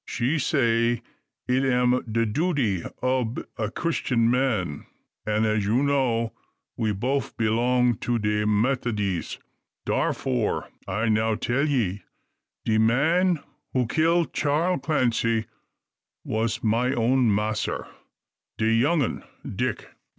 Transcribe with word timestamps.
She 0.07 0.39
say 0.39 1.03
it 1.47 1.63
am 1.63 2.01
de 2.11 2.25
duty 2.25 2.81
ob 3.03 3.37
a 3.55 3.69
Christyun 3.69 4.31
man, 4.31 4.87
an', 5.27 5.45
as 5.45 5.67
ye 5.67 5.75
know, 5.75 6.33
we 6.75 6.91
boaf 6.91 7.37
b'long 7.37 7.99
to 7.99 8.17
de 8.17 8.47
Methodies. 8.47 9.37
Darfore, 9.85 10.69
I 10.87 11.07
now 11.07 11.35
tell 11.35 11.67
ye, 11.69 12.01
de 12.65 12.79
man 12.79 13.41
who 13.73 13.85
kill 13.85 14.25
Charl 14.25 14.79
Clancy 14.79 15.45
was 16.23 16.63
my 16.63 16.91
own 16.93 17.29
massr 17.29 17.87
de 18.57 18.65
young 18.71 19.03
un 19.03 19.23
Dick." 19.55 19.87